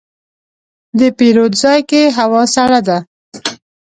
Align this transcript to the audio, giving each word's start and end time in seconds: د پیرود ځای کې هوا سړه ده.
د 0.99 1.01
پیرود 1.17 1.53
ځای 1.63 1.79
کې 1.89 2.01
هوا 2.17 2.41
سړه 2.55 2.79
ده. 2.87 2.97